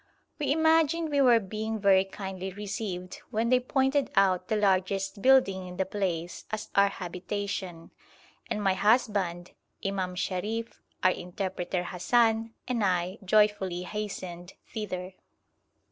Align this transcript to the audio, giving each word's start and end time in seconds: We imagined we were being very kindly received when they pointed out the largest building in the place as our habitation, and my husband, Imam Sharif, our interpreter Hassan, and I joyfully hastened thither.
We 0.39 0.51
imagined 0.51 1.11
we 1.11 1.21
were 1.21 1.39
being 1.39 1.77
very 1.79 2.05
kindly 2.05 2.51
received 2.51 3.21
when 3.29 3.49
they 3.49 3.59
pointed 3.59 4.09
out 4.15 4.47
the 4.47 4.55
largest 4.55 5.21
building 5.21 5.67
in 5.67 5.77
the 5.77 5.85
place 5.85 6.45
as 6.49 6.69
our 6.73 6.87
habitation, 6.87 7.91
and 8.49 8.63
my 8.63 8.73
husband, 8.73 9.51
Imam 9.85 10.15
Sharif, 10.15 10.81
our 11.03 11.11
interpreter 11.11 11.83
Hassan, 11.83 12.55
and 12.67 12.83
I 12.83 13.19
joyfully 13.23 13.83
hastened 13.83 14.53
thither. 14.73 15.13